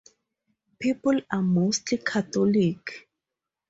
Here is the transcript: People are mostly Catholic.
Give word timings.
People 0.79 1.21
are 1.31 1.43
mostly 1.43 1.99
Catholic. 1.99 3.07